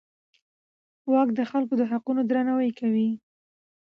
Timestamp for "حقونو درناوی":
1.91-2.71